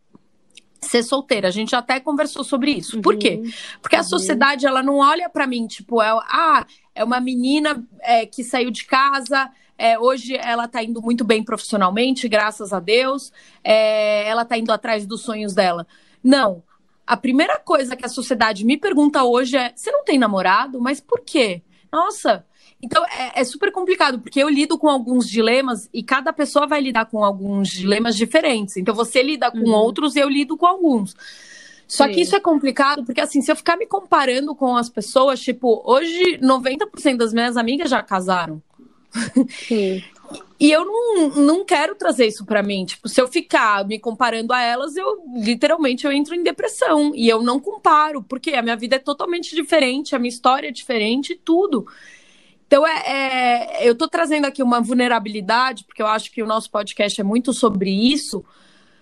[0.80, 1.48] ser solteira.
[1.48, 3.00] A gente até conversou sobre isso.
[3.02, 3.42] Por quê?
[3.82, 8.24] Porque a sociedade, ela não olha pra mim, tipo, é, ah, é uma menina é,
[8.24, 13.32] que saiu de casa, é, hoje ela tá indo muito bem profissionalmente, graças a Deus,
[13.64, 15.86] é, ela tá indo atrás dos sonhos dela.
[16.22, 16.62] Não.
[17.06, 20.78] A primeira coisa que a sociedade me pergunta hoje é: você não tem namorado?
[20.82, 21.62] Mas por quê?
[21.90, 22.44] Nossa.
[22.82, 26.82] Então é, é super complicado, porque eu lido com alguns dilemas e cada pessoa vai
[26.82, 28.76] lidar com alguns dilemas diferentes.
[28.76, 31.16] Então você lida com outros e eu lido com alguns.
[31.88, 32.12] Só Sim.
[32.12, 35.82] que isso é complicado, porque assim, se eu ficar me comparando com as pessoas, tipo,
[35.84, 38.62] hoje 90% das minhas amigas já casaram.
[39.48, 40.02] Sim.
[40.58, 42.84] E eu não, não quero trazer isso pra mim.
[42.84, 47.12] Tipo, se eu ficar me comparando a elas, eu literalmente eu entro em depressão.
[47.14, 50.72] E eu não comparo, porque a minha vida é totalmente diferente, a minha história é
[50.72, 51.86] diferente, tudo.
[52.66, 56.70] Então, é, é- eu tô trazendo aqui uma vulnerabilidade, porque eu acho que o nosso
[56.70, 58.44] podcast é muito sobre isso.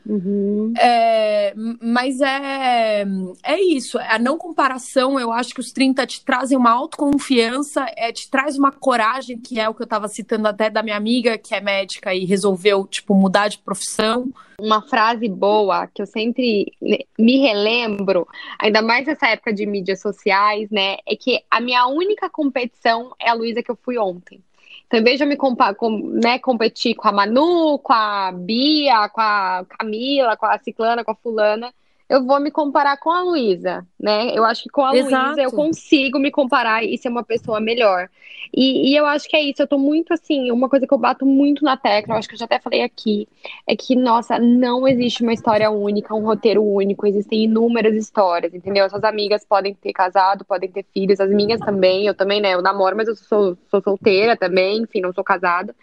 [0.06, 0.72] Uhum.
[0.78, 3.04] É, mas é,
[3.42, 8.10] é isso, a não comparação, eu acho que os 30 te trazem uma autoconfiança, é,
[8.10, 11.36] te traz uma coragem, que é o que eu estava citando até da minha amiga,
[11.36, 14.30] que é médica e resolveu, tipo, mudar de profissão.
[14.60, 16.72] Uma frase boa que eu sempre
[17.18, 18.26] me relembro,
[18.58, 20.96] ainda mais nessa época de mídias sociais, né?
[21.06, 24.42] É que a minha única competição é a Luísa que eu fui ontem.
[24.90, 29.64] De eu me compa com, né, competir com a Manu, com a Bia, com a
[29.68, 31.72] Camila, com a Ciclana, com a Fulana,
[32.08, 34.32] eu vou me comparar com a Luísa, né?
[34.34, 34.92] Eu acho que com a.
[34.92, 38.08] Luísa eu consigo me comparar e ser uma pessoa melhor.
[38.54, 40.98] E, e eu acho que é isso, eu tô muito assim, uma coisa que eu
[40.98, 43.28] bato muito na tecla, eu acho que eu já até falei aqui,
[43.66, 48.88] é que, nossa, não existe uma história única, um roteiro único, existem inúmeras histórias, entendeu?
[48.88, 52.62] Suas amigas podem ter casado, podem ter filhos, as minhas também, eu também, né, eu
[52.62, 55.74] namoro, mas eu sou, sou solteira também, enfim, não sou casada.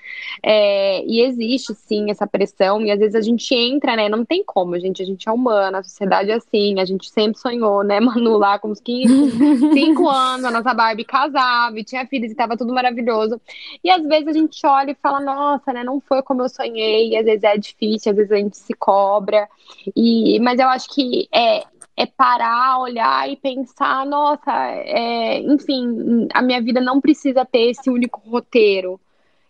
[0.43, 4.43] É, e existe, sim, essa pressão, e às vezes a gente entra, né, não tem
[4.43, 7.99] como, gente, a gente é humana, a sociedade é assim, a gente sempre sonhou, né,
[8.05, 12.35] Manu, lá com uns 15, 5 anos, a nossa Barbie casava e tinha filhos e
[12.35, 13.39] tava tudo maravilhoso.
[13.83, 17.09] E às vezes a gente olha e fala, nossa, né, não foi como eu sonhei,
[17.09, 19.47] e às vezes é difícil, às vezes a gente se cobra.
[19.95, 21.63] E, mas eu acho que é,
[21.97, 27.89] é parar, olhar e pensar, nossa, é, enfim, a minha vida não precisa ter esse
[27.89, 28.99] único roteiro.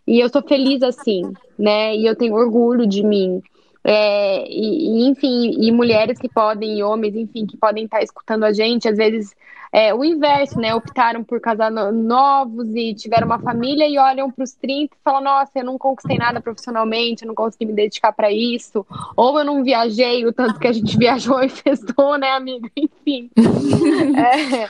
[0.08, 1.96] E eu sou feliz assim, né?
[1.96, 3.42] E eu tenho orgulho de mim.
[3.88, 8.52] É, e, enfim, e mulheres que podem, e homens, enfim, que podem estar escutando a
[8.52, 9.36] gente, às vezes
[9.72, 10.74] é o inverso, né?
[10.74, 15.00] Optaram por casar no- novos e tiveram uma família e olham para os 30 e
[15.04, 19.38] falam: Nossa, eu não conquistei nada profissionalmente, eu não consegui me dedicar para isso, ou
[19.40, 22.70] eu não viajei o tanto que a gente viajou e festou, né, amiga?
[22.76, 23.30] Enfim.
[24.18, 24.70] É,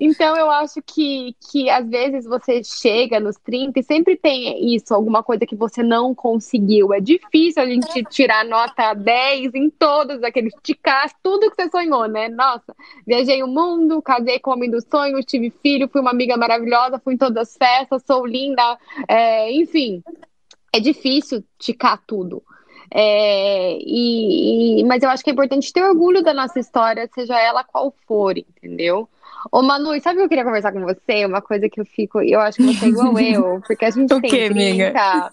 [0.00, 4.94] então eu acho que, que às vezes você chega nos 30 e sempre tem isso,
[4.94, 6.92] alguma coisa que você não conseguiu.
[6.92, 12.06] É difícil a gente tirar nota 10 em todos aqueles ticás, tudo que você sonhou,
[12.06, 12.28] né?
[12.28, 12.74] Nossa,
[13.06, 17.00] viajei o mundo, casei com o homem dos sonhos, tive filho, fui uma amiga maravilhosa,
[17.00, 18.78] fui em todas as festas, sou linda,
[19.08, 20.04] é, enfim.
[20.72, 22.40] É difícil ticar tudo.
[22.88, 27.36] É, e, e- mas eu acho que é importante ter orgulho da nossa história, seja
[27.40, 29.08] ela qual for, entendeu?
[29.50, 31.26] Ô Manu, sabe o que eu queria conversar com você?
[31.26, 34.14] Uma coisa que eu fico, eu acho que você é igual eu, porque a gente
[34.14, 35.30] O tem quê, 30,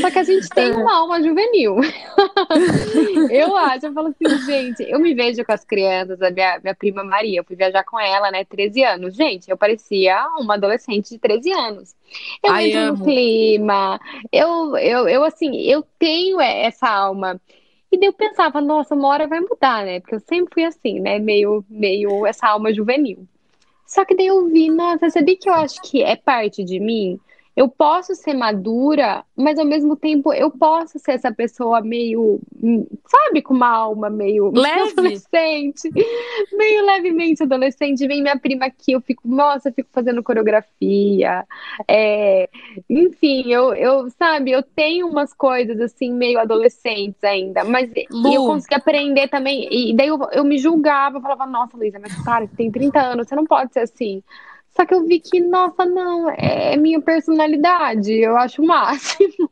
[0.00, 1.76] só que a gente tem uma alma juvenil.
[3.30, 6.74] Eu acho, eu falo assim, gente, eu me vejo com as crianças, a minha, minha
[6.74, 9.14] prima Maria, eu fui viajar com ela, né, 13 anos.
[9.14, 11.94] Gente, eu parecia uma adolescente de 13 anos.
[12.42, 12.98] Eu Ai, entro amo.
[12.98, 14.00] no clima,
[14.32, 17.40] eu, eu, eu, assim, eu tenho essa alma.
[17.90, 20.00] E daí eu pensava, nossa, uma hora vai mudar, né?
[20.00, 21.18] Porque eu sempre fui assim, né?
[21.18, 23.26] Meio, meio essa alma juvenil.
[23.86, 27.20] Só que daí eu vi, nossa, sabia que eu acho que é parte de mim?
[27.56, 32.38] Eu posso ser madura, mas ao mesmo tempo eu posso ser essa pessoa meio,
[33.06, 34.90] sabe, com uma alma meio Leve.
[34.90, 35.90] adolescente,
[36.52, 38.06] meio levemente adolescente.
[38.06, 41.46] Vem minha prima aqui, eu fico, nossa, eu fico fazendo coreografia.
[41.88, 42.50] É,
[42.90, 48.34] enfim, eu, eu, sabe, eu tenho umas coisas assim, meio adolescentes ainda, mas Lu.
[48.34, 49.66] eu consegui aprender também.
[49.72, 53.00] E daí eu, eu me julgava, eu falava, nossa, Luísa, mas cara, você tem 30
[53.00, 54.22] anos, você não pode ser assim.
[54.76, 59.50] Só que eu vi que, nossa, não, é minha personalidade, eu acho o máximo.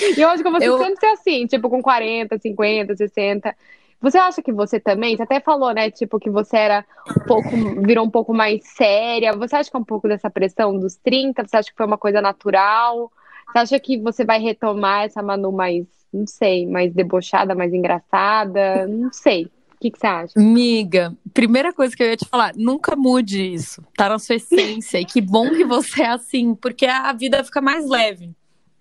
[0.00, 3.54] E eu acho que você Eu- sempre ser assim, tipo, com 40, 50, 60.
[4.00, 6.84] Você acha que você também, você até falou, né, tipo, que você era
[7.16, 7.48] um pouco,
[7.84, 9.32] virou um pouco mais séria.
[9.34, 11.44] Você acha que é um pouco dessa pressão dos 30?
[11.46, 13.10] Você acha que foi uma coisa natural?
[13.50, 18.86] Você acha que você vai retomar essa Manu mais, não sei, mais debochada, mais engraçada?
[18.86, 19.50] Não sei.
[19.74, 20.32] O que, que você acha?
[20.36, 23.82] Miga, primeira coisa que eu ia te falar, nunca mude isso.
[23.96, 24.98] Tá na sua essência.
[24.98, 28.30] E que bom que você é assim, porque a vida fica mais leve.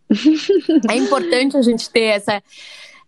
[0.89, 2.43] É importante a gente ter essa.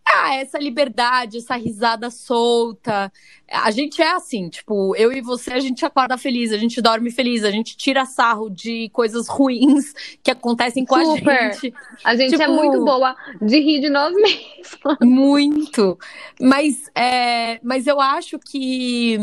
[0.08, 3.12] Ah, essa liberdade, essa risada solta.
[3.52, 7.10] A gente é assim, tipo, eu e você, a gente acorda feliz, a gente dorme
[7.12, 11.30] feliz, a gente tira sarro de coisas ruins que acontecem com Super.
[11.30, 11.74] a gente.
[12.04, 14.46] A gente é Tipo- muito boa de rir de nós mesmos.
[15.02, 15.98] Muito.
[16.40, 19.18] Mas, é, mas eu acho que,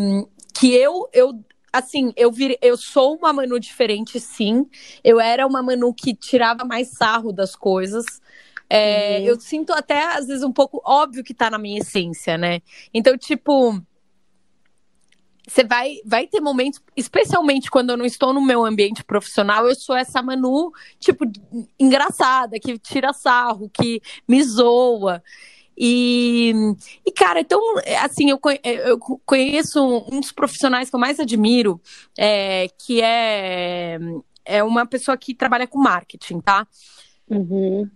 [0.54, 1.32] que eu, eu
[1.72, 4.66] assim, eu, vir, eu sou uma Manu diferente, sim.
[5.02, 8.04] Eu era uma Manu que tirava mais sarro das coisas.
[8.74, 9.26] É, Uhum.
[9.26, 12.62] Eu sinto até, às vezes, um pouco óbvio que tá na minha essência, né?
[12.94, 13.78] Então, tipo.
[15.46, 19.74] Você vai, vai ter momentos, especialmente quando eu não estou no meu ambiente profissional, eu
[19.74, 21.24] sou essa Manu, tipo,
[21.80, 25.20] engraçada, que tira sarro, que me zoa.
[25.76, 26.54] E,
[27.04, 27.60] e cara, então,
[28.02, 31.80] assim, eu, eu conheço um dos profissionais que eu mais admiro,
[32.16, 33.98] é, que é,
[34.44, 36.66] é uma pessoa que trabalha com marketing, tá?
[37.28, 37.90] Uhum.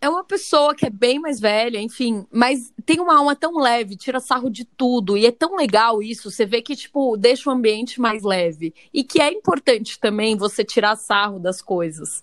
[0.00, 3.96] É uma pessoa que é bem mais velha, enfim, mas tem uma alma tão leve,
[3.96, 6.30] tira sarro de tudo, e é tão legal isso.
[6.30, 8.72] Você vê que, tipo, deixa o ambiente mais leve.
[8.94, 12.22] E que é importante também você tirar sarro das coisas.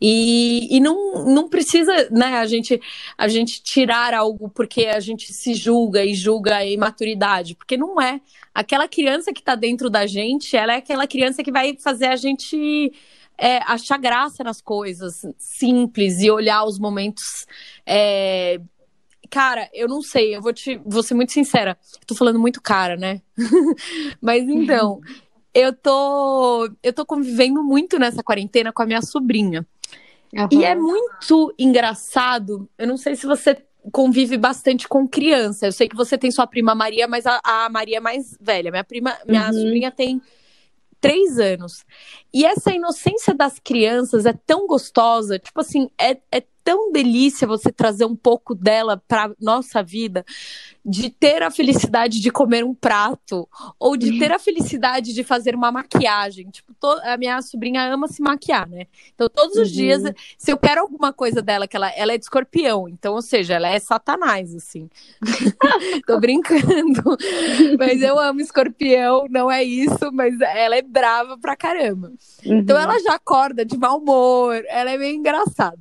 [0.00, 2.80] E, e não, não precisa, né, a gente,
[3.16, 8.00] a gente tirar algo porque a gente se julga e julga a imaturidade, porque não
[8.00, 8.20] é.
[8.52, 12.16] Aquela criança que tá dentro da gente, ela é aquela criança que vai fazer a
[12.16, 12.92] gente
[13.36, 17.46] é, achar graça nas coisas simples e olhar os momentos.
[17.86, 18.60] é,
[19.30, 21.76] Cara, eu não sei, eu vou te vou ser muito sincera.
[22.06, 23.20] Tô falando muito cara, né?
[24.20, 25.00] Mas então,
[25.52, 29.66] eu tô eu tô convivendo muito nessa quarentena com a minha sobrinha.
[30.50, 32.68] E é muito engraçado.
[32.78, 33.56] Eu não sei se você
[33.90, 35.66] convive bastante com criança.
[35.66, 38.70] Eu sei que você tem sua prima Maria, mas a, a Maria é mais velha.
[38.70, 39.52] Minha prima, minha Uhum.
[39.52, 40.20] sobrinha tem
[41.04, 41.84] três anos.
[42.32, 45.38] E essa inocência das crianças é tão gostosa.
[45.38, 50.24] Tipo assim, é, é tão delícia você trazer um pouco dela pra nossa vida.
[50.86, 53.48] De ter a felicidade de comer um prato.
[53.78, 56.50] Ou de ter a felicidade de fazer uma maquiagem.
[56.50, 58.86] Tipo, to- a minha sobrinha ama se maquiar, né?
[59.14, 59.74] Então, todos os Uhum.
[59.74, 60.02] dias,
[60.38, 63.54] se eu quero alguma coisa dela, que ela, ela é de escorpião, então, ou seja,
[63.54, 64.88] ela é satanás, assim.
[66.06, 67.02] Tô brincando.
[67.78, 72.12] Mas eu amo escorpião, não é isso, mas ela é brava pra caramba.
[72.44, 72.82] Então Uhum.
[72.82, 75.78] ela já acorda de mau humor, ela é meio engraçada.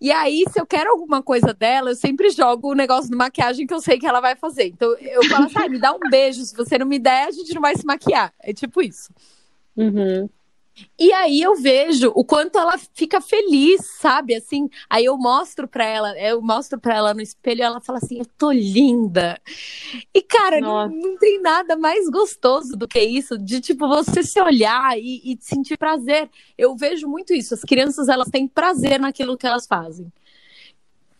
[0.00, 3.66] E aí, se eu quero alguma coisa dela, eu sempre jogo o negócio de maquiagem
[3.66, 4.68] que eu sei que ela vai fazer.
[4.68, 7.30] Então eu falo assim, ah, me dá um beijo, se você não me der, a
[7.30, 8.32] gente não vai se maquiar.
[8.40, 9.12] É tipo isso.
[9.76, 10.28] Uhum.
[10.98, 14.34] E aí eu vejo o quanto ela fica feliz, sabe?
[14.34, 17.98] Assim, aí eu mostro pra ela, eu mostro pra ela no espelho e ela fala
[17.98, 19.40] assim: "Eu tô linda".
[20.14, 24.40] E cara, não, não tem nada mais gostoso do que isso, de tipo você se
[24.40, 26.28] olhar e, e sentir prazer.
[26.56, 27.54] Eu vejo muito isso.
[27.54, 30.10] As crianças, elas têm prazer naquilo que elas fazem.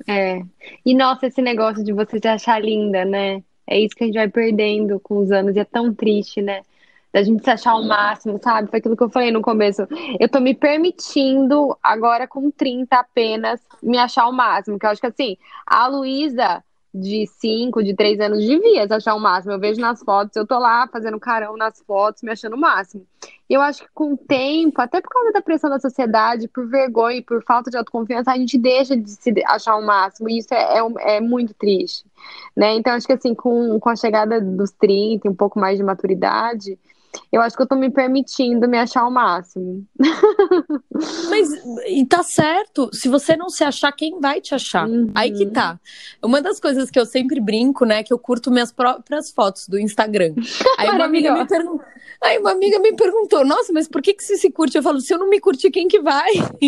[0.07, 0.42] É.
[0.85, 3.42] E nossa, esse negócio de você se achar linda, né?
[3.66, 6.62] É isso que a gente vai perdendo com os anos e é tão triste, né?
[7.12, 8.70] Da gente se achar o máximo, sabe?
[8.70, 9.83] Foi aquilo que eu falei no começo.
[10.18, 14.79] Eu tô me permitindo, agora com 30 apenas, me achar o máximo.
[14.79, 19.14] Que eu acho que assim, a Luísa de 5, de 3 anos devia se achar
[19.14, 19.53] o máximo.
[19.53, 23.07] Eu vejo nas fotos, eu tô lá fazendo carão nas fotos, me achando o máximo.
[23.49, 26.68] E eu acho que com o tempo, até por causa da pressão da sociedade, por
[26.68, 30.29] vergonha e por falta de autoconfiança, a gente deixa de se achar o máximo.
[30.29, 32.05] E isso é, é, é muito triste,
[32.57, 32.75] né?
[32.75, 35.85] Então, acho que assim, com, com a chegada dos 30, e um pouco mais de
[35.85, 36.79] maturidade,
[37.33, 39.87] eu acho que eu tô me permitindo me achar ao máximo.
[41.31, 41.49] Mas
[41.87, 42.90] e tá certo.
[42.92, 44.88] Se você não se achar, quem vai te achar?
[44.88, 45.11] Uhum.
[45.14, 45.79] Aí que tá.
[46.23, 49.79] Uma das coisas que eu sempre brinco, né, que eu curto minhas próprias fotos do
[49.79, 50.35] Instagram.
[50.79, 51.87] Aí uma amiga me perguntou.
[52.23, 54.77] Aí uma amiga me perguntou, nossa, mas por que, que você se curte?
[54.77, 56.31] Eu falo, se eu não me curtir, quem que vai?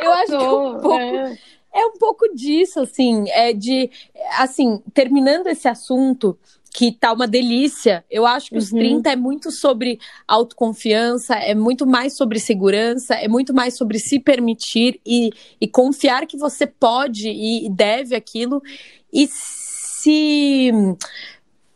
[0.00, 0.92] eu acho que é um pouco.
[0.92, 1.38] É.
[1.74, 3.90] é um pouco disso, assim, é de,
[4.38, 6.38] assim, terminando esse assunto,
[6.72, 8.04] que tá uma delícia.
[8.10, 8.78] Eu acho que os uhum.
[8.78, 14.20] 30 é muito sobre autoconfiança, é muito mais sobre segurança, é muito mais sobre se
[14.20, 18.62] permitir e, e confiar que você pode e deve aquilo
[19.12, 20.70] e se.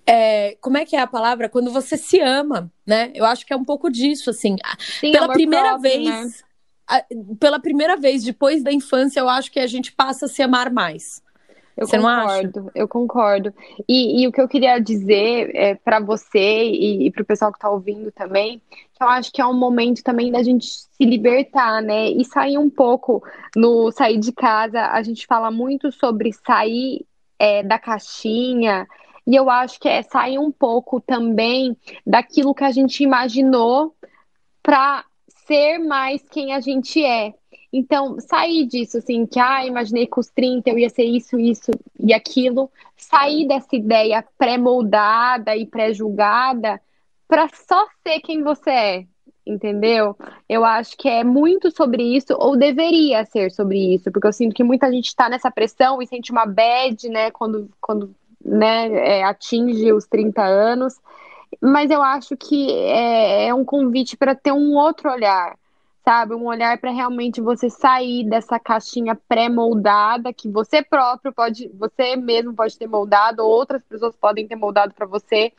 [0.05, 1.49] É, como é que é a palavra?
[1.49, 3.13] Quando você se ama, né?
[3.15, 4.57] Eu acho que é um pouco disso, assim.
[5.01, 6.09] Sim, pela primeira próprio, vez.
[6.09, 7.03] Né?
[7.39, 10.71] Pela primeira vez depois da infância, eu acho que a gente passa a se amar
[10.71, 11.22] mais.
[11.77, 13.55] Eu você concordo, eu concordo.
[13.89, 17.51] E, e, o que eu queria dizer é, para você e, e para o pessoal
[17.51, 21.05] que está ouvindo também, que eu acho que é um momento também da gente se
[21.05, 22.09] libertar, né?
[22.11, 23.23] E sair um pouco
[23.57, 24.87] no sair de casa.
[24.87, 27.07] A gente fala muito sobre sair
[27.39, 28.87] é, da caixinha.
[29.27, 33.95] E eu acho que é sair um pouco também daquilo que a gente imaginou
[34.63, 35.05] para
[35.47, 37.35] ser mais quem a gente é.
[37.73, 41.71] Então, sair disso, assim, que, ah, imaginei que os 30 eu ia ser isso, isso
[41.99, 46.81] e aquilo, sair dessa ideia pré-moldada e pré-julgada
[47.27, 49.07] para só ser quem você é,
[49.47, 50.15] entendeu?
[50.47, 54.55] Eu acho que é muito sobre isso, ou deveria ser sobre isso, porque eu sinto
[54.55, 58.15] que muita gente está nessa pressão e sente uma bad, né, quando, quando
[58.45, 61.01] né, é, atinge os 30 anos.
[61.59, 65.57] Mas eu acho que é, é um convite para ter um outro olhar,
[66.05, 66.35] sabe?
[66.35, 72.55] Um olhar para realmente você sair dessa caixinha pré-moldada que você próprio pode, você mesmo
[72.55, 75.53] pode ter moldado, ou outras pessoas podem ter moldado para você,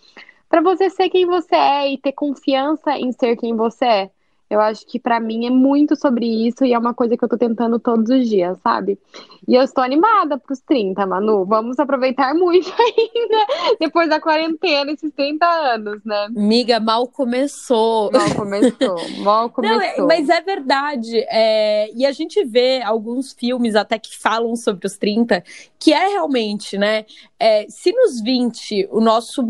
[0.50, 4.12] para você ser quem você é e ter confiança em ser quem você é.
[4.54, 7.28] Eu acho que para mim é muito sobre isso e é uma coisa que eu
[7.28, 9.00] tô tentando todos os dias, sabe?
[9.48, 11.44] E eu estou animada pros 30, Manu.
[11.44, 16.28] Vamos aproveitar muito ainda depois da quarentena, esses 30 anos, né?
[16.30, 18.12] Miga, mal começou.
[18.12, 19.80] Mal começou, mal começou.
[19.82, 21.18] Não, é, mas é verdade.
[21.30, 21.92] É...
[21.96, 25.44] E a gente vê alguns filmes até que falam sobre os 30,
[25.80, 27.08] que é realmente, né?
[27.40, 29.44] É, se nos 20 o nosso.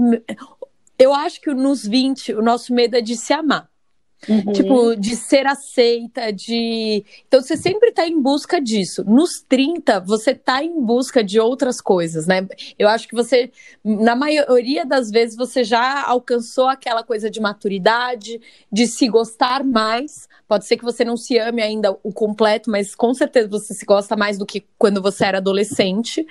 [0.98, 3.73] Eu acho que nos 20 o nosso medo é de se amar.
[4.28, 4.54] Uhum.
[4.54, 7.04] Tipo, de ser aceita, de.
[7.28, 9.04] Então você sempre tá em busca disso.
[9.06, 12.48] Nos 30, você tá em busca de outras coisas, né?
[12.78, 13.52] Eu acho que você,
[13.84, 18.40] na maioria das vezes, você já alcançou aquela coisa de maturidade,
[18.72, 20.28] de se gostar mais.
[20.48, 23.86] Pode ser que você não se ame ainda o completo, mas com certeza você se
[23.86, 26.26] gosta mais do que quando você era adolescente.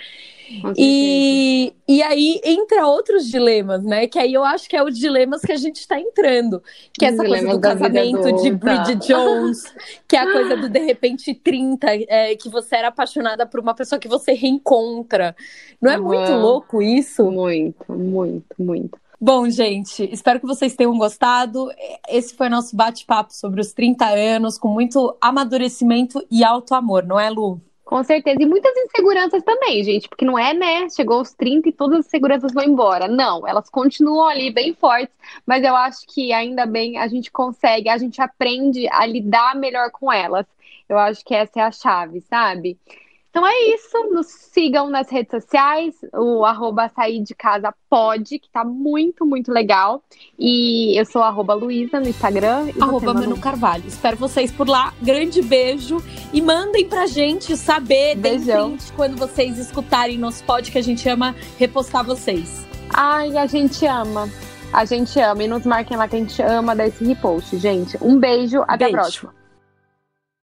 [0.76, 4.06] E, e aí entra outros dilemas, né?
[4.06, 6.62] Que aí eu acho que é os dilemas que a gente está entrando.
[6.92, 9.74] Que é essa coisa do casamento de Bridget Jones,
[10.06, 13.74] que é a coisa do de repente 30, é, que você era apaixonada por uma
[13.74, 15.34] pessoa que você reencontra.
[15.80, 17.30] Não é muito louco isso?
[17.30, 19.02] Muito, muito, muito.
[19.24, 21.70] Bom, gente, espero que vocês tenham gostado.
[22.08, 27.20] Esse foi nosso bate-papo sobre os 30 anos, com muito amadurecimento e alto amor, não
[27.20, 27.60] é, Lu?
[27.84, 28.40] Com certeza.
[28.40, 30.88] E muitas inseguranças também, gente, porque não é, né?
[30.90, 33.08] Chegou aos 30 e todas as inseguranças vão embora.
[33.08, 35.14] Não, elas continuam ali bem fortes,
[35.44, 39.90] mas eu acho que ainda bem a gente consegue, a gente aprende a lidar melhor
[39.90, 40.46] com elas.
[40.88, 42.78] Eu acho que essa é a chave, sabe?
[43.32, 43.96] Então é isso.
[44.12, 49.50] Nos sigam nas redes sociais, o arroba sair de casa pode, que tá muito, muito
[49.50, 50.04] legal.
[50.38, 52.68] E eu sou arroba Luísa no Instagram.
[52.78, 53.84] Arroba Manu Carvalho.
[53.86, 54.92] Espero vocês por lá.
[55.00, 55.96] Grande beijo.
[56.30, 58.76] E mandem pra gente saber, Beijão.
[58.94, 62.66] quando vocês escutarem nosso pod, que a gente ama repostar vocês.
[62.90, 64.28] Ai, a gente ama.
[64.74, 65.42] A gente ama.
[65.42, 67.96] E nos marquem lá que a gente ama dar esse repost, gente.
[68.02, 68.96] Um beijo, até beijo.
[68.96, 69.41] a próxima.